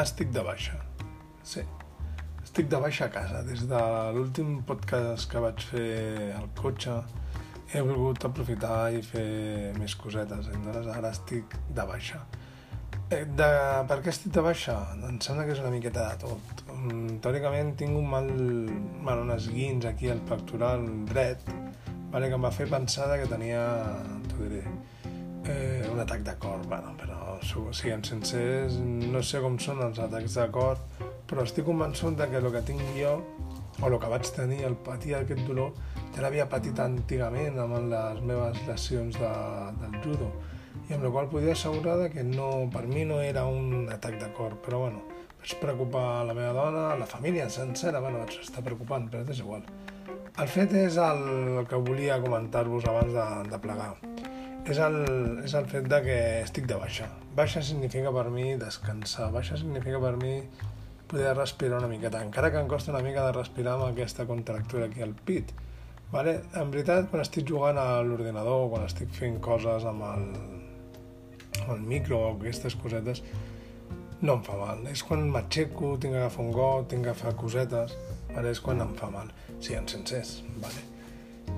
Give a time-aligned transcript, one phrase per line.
[0.00, 0.78] estic de baixa.
[1.44, 1.62] Sí,
[2.42, 3.42] estic de baixa a casa.
[3.44, 3.80] Des de
[4.16, 7.02] l'últim podcast que vaig fer al cotxe
[7.72, 10.48] he volgut aprofitar i fer més cosetes.
[10.52, 12.22] Llavors ara estic de baixa.
[13.12, 13.48] Eh, de,
[13.88, 14.78] per què estic de baixa?
[14.96, 16.64] Em sembla que és una miqueta de tot.
[16.72, 21.44] Mm, teòricament tinc un mal, bueno, unes guins aquí al pectoral dret,
[22.12, 23.66] vale, que em va fer pensar que tenia,
[24.30, 24.64] t'ho diré,
[25.44, 30.36] eh, un atac de cor, bueno, però siguem sincers, no sé com són els atacs
[30.38, 30.80] de cor,
[31.28, 33.16] però estic convençut de que el que tinc jo,
[33.80, 35.72] o el que vaig tenir, el patir aquest dolor,
[36.14, 39.32] ja l'havia patit antigament amb les meves lesions de,
[39.80, 40.30] del judo,
[40.88, 44.32] i amb la qual podia assegurar que no, per mi no era un atac de
[44.36, 45.04] cor, però bueno,
[45.40, 49.64] vaig preocupar la meva dona, la família sencera, bueno, vaig estar preocupant, però és igual.
[50.40, 53.92] El fet és el que volia comentar-vos abans de, de plegar
[54.62, 54.96] és el,
[55.42, 57.08] és el fet de que estic de baixa.
[57.34, 60.36] Baixa significa per mi descansar, baixa significa per mi
[61.10, 64.86] poder respirar una miqueta, encara que em costa una mica de respirar amb aquesta contractura
[64.86, 65.50] aquí al pit.
[66.12, 66.38] Vale?
[66.60, 70.26] En veritat, quan estic jugant a l'ordinador, quan estic fent coses amb el,
[71.62, 73.24] amb el micro o aquestes cosetes,
[74.22, 74.86] no em fa mal.
[74.92, 77.98] És quan m'aixeco, tinc que agafar un got, tinc que agafar cosetes,
[78.30, 78.54] vale?
[78.54, 79.32] és quan em fa mal.
[79.58, 80.91] Sí, en sencers, vale?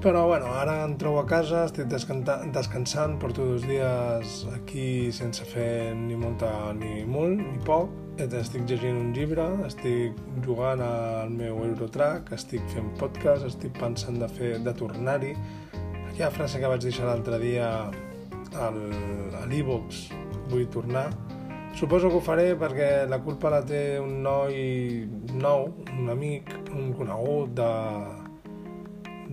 [0.00, 5.92] Però bueno, ara em trobo a casa, estic descansant, porto dos dies aquí sense fer
[5.92, 7.90] ni molta ni molt ni poc.
[8.16, 14.28] Estic llegint un llibre, estic jugant al meu Eurotrack, estic fent podcast, estic pensant de
[14.38, 15.34] fer de tornar-hi.
[16.06, 17.68] Aquella frase que vaig deixar l'altre dia
[18.56, 18.80] al,
[19.36, 20.06] a l'e-box,
[20.48, 21.10] vull tornar.
[21.76, 25.04] Suposo que ho faré perquè la culpa la té un noi
[25.36, 27.70] nou, un amic, un conegut de,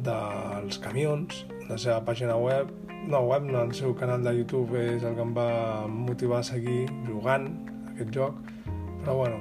[0.05, 2.69] dels camions, la seva pàgina web,
[3.07, 6.47] no web, no, el seu canal de YouTube és el que em va motivar a
[6.47, 7.47] seguir jugant
[7.93, 8.37] aquest joc,
[9.01, 9.39] però bueno,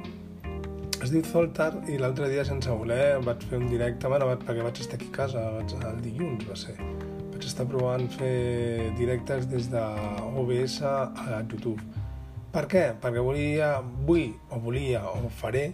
[1.02, 4.80] es diu Zoltar i l'altre dia sense voler vaig fer un directe, bueno, perquè vaig
[4.80, 6.76] estar aquí a casa, vaig, el dilluns va ser,
[7.34, 9.82] vaig estar provant fer directes des de
[10.40, 11.82] OBS a YouTube.
[12.54, 12.86] Per què?
[13.02, 13.74] Perquè volia,
[14.08, 15.68] vull o volia o faré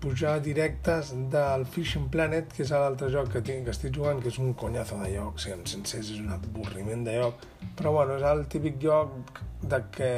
[0.00, 4.32] pujar directes del Fishing Planet, que és l'altre joc que, tinc, que estic jugant, que
[4.32, 7.44] és un conyazo de joc, si en sencers és un avorriment de joc,
[7.76, 10.10] però bueno, és el típic joc de que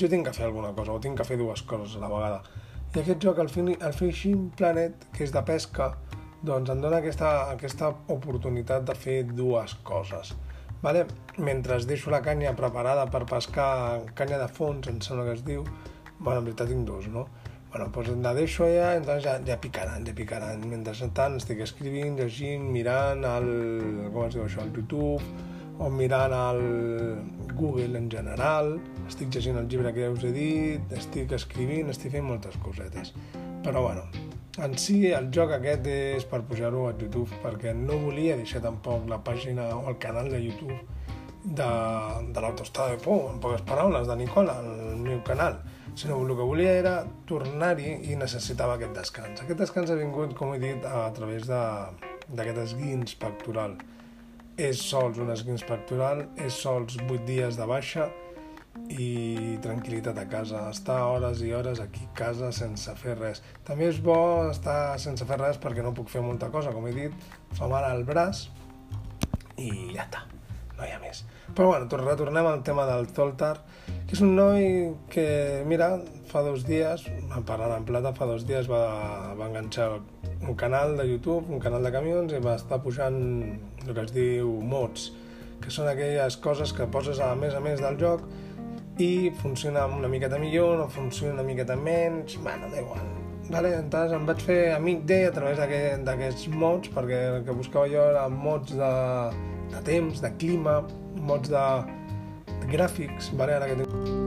[0.00, 2.42] jo tinc que fer alguna cosa, o tinc que fer dues coses a la vegada.
[2.94, 5.92] I aquest joc, el, el Fishing Planet, que és de pesca,
[6.46, 10.32] doncs em dona aquesta, aquesta oportunitat de fer dues coses.
[10.80, 11.04] Vale?
[11.36, 15.66] Mentre deixo la canya preparada per pescar canya de fons, em sembla que es diu,
[16.18, 17.26] bueno, en veritat tinc dos, no?
[17.76, 20.62] Bueno, pues la deixo allà, entonces ja, ja picaran, ja picaran.
[20.64, 23.50] Mentrestant estic escrivint, llegint, mirant el,
[24.14, 25.20] com es diu això, el YouTube,
[25.76, 26.62] o mirant el
[27.52, 32.16] Google en general, estic llegint el llibre que ja us he dit, estic escrivint, estic
[32.16, 33.12] fent moltes cosetes.
[33.68, 34.08] Però bueno,
[34.56, 39.04] en si el joc aquest és per pujar-ho a YouTube, perquè no volia deixar tampoc
[39.12, 40.80] la pàgina o el canal de YouTube
[41.44, 41.72] de,
[42.32, 45.60] de l'autostada de Pou, en poques paraules, de Nicola, el meu canal
[45.96, 46.94] sinó el que volia era
[47.26, 49.40] tornar-hi i necessitava aquest descans.
[49.40, 53.78] Aquest descans ha vingut, com he dit, a, través d'aquest esguins pectoral.
[54.60, 58.10] És sols un esguins pectoral, és sols 8 dies de baixa
[58.92, 63.40] i tranquil·litat a casa, estar hores i hores aquí a casa sense fer res.
[63.64, 64.18] També és bo
[64.50, 67.88] estar sense fer res perquè no puc fer molta cosa, com he dit, fa mal
[67.88, 68.50] al braç
[69.56, 70.26] i ja està,
[70.76, 71.24] no hi ha més.
[71.56, 73.56] Però bueno, retornem al tema del Zoltar,
[74.06, 74.66] que és un noi
[75.12, 75.26] que,
[75.68, 75.94] mira,
[76.30, 77.06] fa dos dies,
[77.48, 78.82] parlant en plata, fa dos dies va,
[79.38, 83.20] va enganxar un canal de YouTube, un canal de camions, i va estar pujant
[83.86, 85.10] el que es diu mods,
[85.62, 88.26] que són aquelles coses que poses a més a més del joc
[89.00, 93.08] i funciona una miqueta millor, no funciona una miqueta menys, bueno, da igual.
[93.48, 97.86] Vale, entonces em vaig fer amic d'ell a través d'aquests mods, perquè el que buscava
[97.92, 98.94] jo era mods de,
[99.72, 100.80] de temps, de clima,
[101.16, 101.66] mots de,
[102.56, 103.58] de gràfics, vale?
[103.58, 104.24] ara que tinc...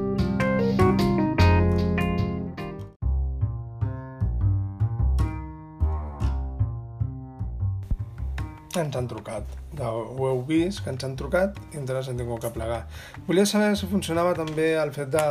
[8.80, 9.44] ens han trucat.
[9.80, 12.82] Ho heu vist, que ens han trucat i ens han tingut que plegar.
[13.28, 15.26] Volia saber si funcionava també el fet de,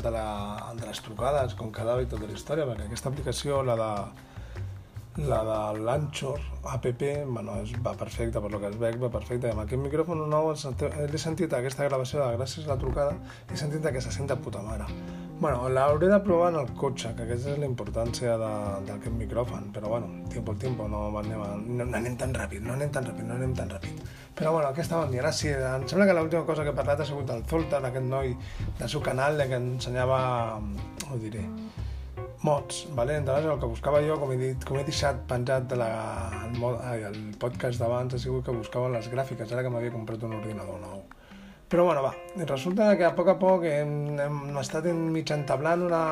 [0.00, 0.26] de, la,
[0.78, 3.90] de les trucades, com quedava i tota la història, perquè aquesta aplicació, la de
[5.16, 6.86] la de l'Anchor app
[7.26, 9.50] bueno, és, va perfecta, per lo que es veig va perfecta.
[9.52, 13.14] Amb aquest micròfon nou he sentit aquesta gravació de gràcies a la trucada
[13.50, 14.88] he sentit que se sent de puta mare.
[15.38, 19.90] Bueno, l'hauré de provar en el cotxe, que aquesta és la importància d'aquest micròfon, però
[19.90, 23.04] bueno, tiempo al tiempo, no anem, a, no, no anem tan ràpid, no anem tan
[23.04, 24.02] ràpid, no anem tan ràpid.
[24.38, 25.58] Però bueno, aquesta bon dia, gràcies.
[25.58, 28.34] Em sembla que l'última cosa que he parlat ha sigut el Zoltan, aquest noi
[28.78, 30.20] del seu canal, que ensenyava,
[31.10, 31.42] ho diré,
[32.44, 33.16] mods, vale?
[33.16, 35.90] Entonces el que buscava jo, com he dit, com he deixat penjat de la,
[36.44, 40.26] el, ai, el podcast d'abans, ha sigut que buscava les gràfiques, ara que m'havia comprat
[40.28, 41.00] un ordinador nou.
[41.72, 42.12] Però bueno, va,
[42.44, 46.02] resulta que a poc a poc hem, hem estat mig entablant una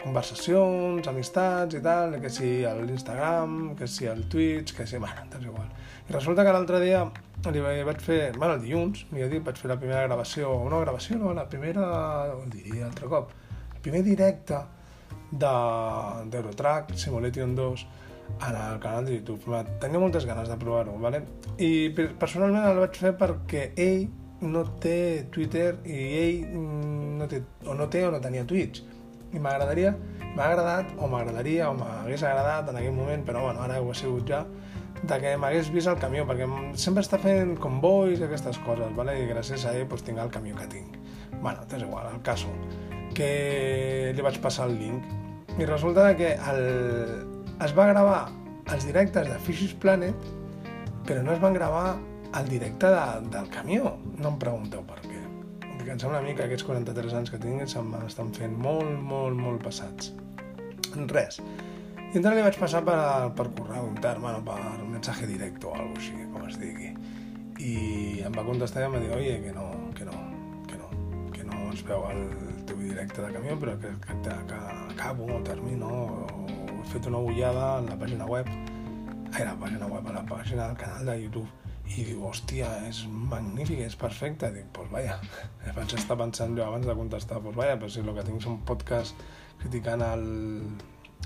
[0.00, 4.96] conversacions, amistats i tal, que si a l'Instagram, que si al Twitch, que si...
[5.02, 5.68] Bueno, és igual.
[6.08, 7.04] I resulta que l'altre dia
[7.52, 11.20] li vaig fer, bueno, el dilluns, millor dit, vaig fer la primera gravació, una gravació,
[11.20, 11.84] no, la primera,
[12.56, 13.36] dia, altre cop,
[13.76, 14.64] el primer directe
[15.30, 17.86] d'Eurotrack, de, Simulation 2,
[18.48, 19.64] en el canal de YouTube.
[19.80, 21.22] Tenia moltes ganes de provar-ho, ¿vale?
[21.58, 24.06] i personalment el vaig fer perquè ell
[24.44, 28.82] no té Twitter i ell mm, no té, o no té o no tenia Twitch.
[29.32, 29.94] I m'agradaria,
[30.36, 33.96] m'ha agradat, o m'agradaria, o m'hagués agradat en aquell moment, però bueno, ara ho ha
[33.96, 34.44] sigut ja,
[35.02, 36.46] de que m'hagués vist el camió, perquè
[36.80, 39.16] sempre està fent convois i aquestes coses, ¿vale?
[39.22, 41.00] i gràcies a ell pues, tinc el camió que tinc.
[41.40, 42.46] Bueno, és igual, el cas
[43.16, 45.06] que li vaig passar el link.
[45.56, 46.66] I resulta que el...
[47.64, 48.26] es va gravar
[48.74, 50.28] els directes de Fishes Planet,
[51.08, 51.96] però no es van gravar
[52.36, 53.94] el directe de, del camió.
[54.18, 55.22] No em pregunteu per què.
[55.62, 58.92] Perquè em sembla a mi que aquests 43 anys que tinc se'm estan fent molt,
[59.00, 60.12] molt, molt passats.
[61.12, 61.40] Res.
[62.06, 62.98] I entonces li vaig passar per,
[63.38, 66.92] per correu intern, bueno, per mensaje directe o alguna així, com es digui.
[67.56, 67.74] I
[68.28, 69.66] em va contestar i em va dir, oye, que no,
[69.96, 70.20] que no,
[70.68, 70.92] que no,
[71.32, 72.55] que no es veu el
[72.88, 74.58] directe de camió, però que, que, que
[74.94, 78.48] acabo o termino o he fet una bullada a la pàgina web,
[79.32, 83.04] a la pàgina web, a la pàgina del canal de YouTube i diu, hòstia, és
[83.06, 84.50] magnífic, és perfecte.
[84.54, 85.18] Dic, pues vaya,
[85.76, 88.48] vaig estar pensant jo abans de contestar, pues vaya, però si el que tinc és
[88.50, 89.26] un podcast
[89.60, 90.24] criticant el,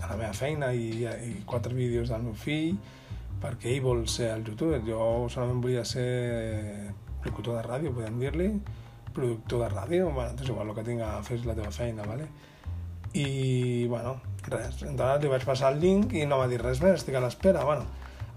[0.02, 2.76] a la meva feina i, i quatre vídeos del meu fill,
[3.40, 4.82] perquè ell vol ser el youtuber.
[4.86, 5.00] Jo
[5.32, 6.92] solament volia ser
[7.24, 8.52] locutor de ràdio, podem dir-li,
[9.14, 12.06] productor de ràdio, bueno, és igual, el que tinc a fer és la teva feina,
[12.06, 12.28] ¿vale?
[13.12, 17.00] I, bueno, res, entonces li vaig passar el link i no va dir res més,
[17.00, 17.88] estic a l'espera, bueno,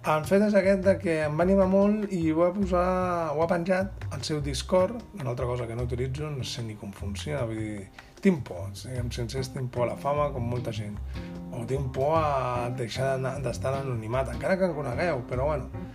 [0.03, 2.87] el fet és aquest que em va animar molt i ho ha, posar,
[3.31, 6.75] ho ha penjat al seu Discord, una altra cosa que no utilitzo, no sé ni
[6.75, 7.85] com funciona, vull dir,
[8.23, 10.97] tinc por, siguem sincers, tinc por a la fama, com molta gent,
[11.55, 13.13] o tinc por a deixar
[13.45, 15.85] d'estar anonimat, encara que en conegueu, però bueno,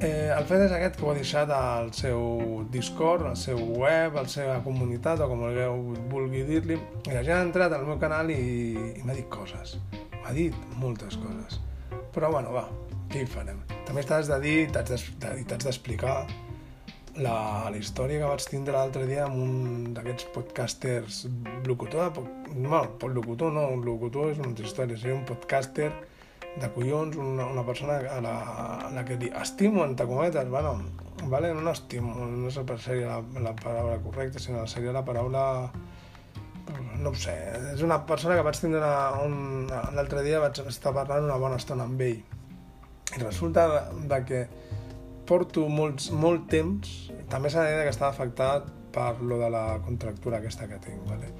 [0.00, 2.20] eh, el fet és aquest que ho ha deixat al seu
[2.72, 5.44] Discord, al seu web, a la seva comunitat, o com
[6.12, 8.40] vulgui dir-li, i la gent ha entrat al meu canal i,
[8.96, 9.76] i m'ha dit coses,
[10.20, 11.60] m'ha dit moltes coses,
[12.14, 12.68] però bueno, va,
[13.12, 13.60] què hi farem?
[13.88, 16.22] També t'has de dir, t'has d'explicar
[17.18, 21.24] la, la història que vaig tindre l'altre dia amb un d'aquests podcasters
[21.66, 22.24] locutor, de,
[22.54, 22.86] bueno,
[23.16, 25.90] locutor no, un locutor és una història, seria un podcaster
[26.56, 28.34] de collons, una, una persona a la,
[28.88, 30.80] a la que di, estimo, entre cometes, bueno,
[31.24, 31.54] vale?
[31.54, 35.70] no estimo, no sé per seria la, la paraula correcta, sinó seria la paraula
[37.00, 37.34] no ho sé,
[37.72, 38.90] és una persona que vaig tindre
[39.96, 42.20] l'altre dia vaig estar parlant una bona estona amb ell
[43.16, 43.64] i resulta
[44.10, 44.42] de que
[45.26, 49.64] porto molts, molt temps, també s'ha de dir que estava afectat per lo de la
[49.86, 51.30] contractura aquesta que tinc, vale?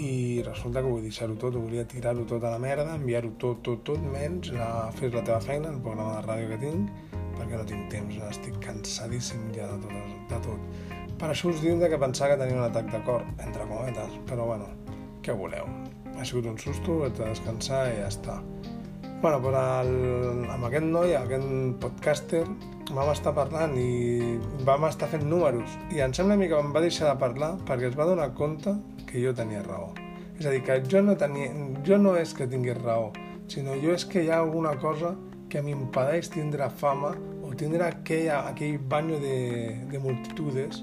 [0.00, 3.82] I resulta que vull deixar-ho tot, volia tirar-ho tot a la merda, enviar-ho tot, tot,
[3.84, 6.92] tot, menys a fer la teva feina, el programa de ràdio que tinc,
[7.36, 10.12] perquè no tinc temps, estic cansadíssim ja de tot.
[10.32, 10.92] De tot.
[11.20, 14.48] Per això us diuen que pensava que tenia un atac de cor, entre cometes, però
[14.48, 14.70] bueno,
[15.22, 15.68] què voleu?
[16.16, 18.40] Ha sigut un susto, haig de descansar i ja està.
[19.22, 19.92] Bueno, però el,
[20.50, 21.44] amb aquest noi, aquest
[21.84, 22.42] podcaster,
[22.90, 25.76] vam estar parlant i vam estar fent números.
[25.94, 28.32] I em sembla a mi que em va deixar de parlar perquè es va donar
[28.34, 28.74] compte
[29.12, 29.92] que jo tenia raó.
[30.38, 31.52] És a dir, que jo no, tenia,
[31.84, 33.10] jo no és que tingués raó,
[33.52, 35.12] sinó jo és que hi ha alguna cosa
[35.52, 37.12] que m'impedeix tindre fama
[37.44, 39.36] o tindre aquell, aquell banyo de,
[39.90, 40.80] de multitudes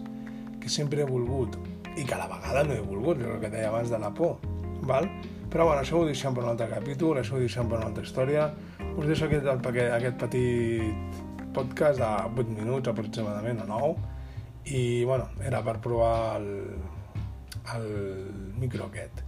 [0.61, 1.57] que sempre he volgut
[1.97, 4.37] i que a la vegada no he volgut, el que deia abans de la por.
[4.85, 5.09] Val?
[5.49, 8.05] Però bueno, això ho deixem per un altre capítol, això ho deixem per una altra
[8.05, 8.45] història.
[8.93, 11.17] Us deixo aquest, aquest petit
[11.57, 12.11] podcast de
[12.45, 13.89] 8 minuts aproximadament o 9
[14.69, 16.77] i bueno, era per provar el,
[17.77, 19.23] el micro aquest.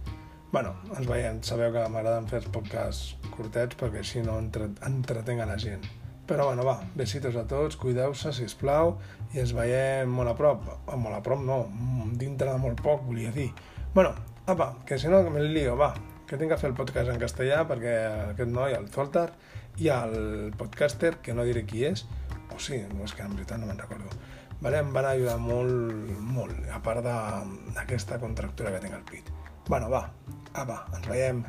[0.52, 5.46] bueno, ens veiem, sabeu que m'agraden fer podcasts curtets perquè així no entre, entretenc a
[5.48, 5.86] la gent.
[6.28, 8.98] Però bueno, va, besitos a tots, cuideu-se, si us plau,
[9.32, 10.68] i ens veiem molt a prop.
[10.92, 11.62] Molt a prop no,
[12.20, 13.48] dintre de molt poc, volia dir.
[13.94, 14.12] Bueno,
[14.46, 15.94] apa, que si no, que me lío, va,
[16.28, 17.96] que tinc que fer el podcast en castellà perquè
[18.32, 19.30] aquest noi, el Zoltar,
[19.80, 22.04] i el podcaster, que no diré qui és,
[22.52, 24.12] o sí, no és que en veritat no me'n recordo,
[24.62, 24.82] vale?
[24.82, 29.32] em van ajudar molt, molt, a part d'aquesta contractura que tinc al pit.
[29.68, 30.06] Bueno, va,
[30.54, 31.44] apa, ens veiem.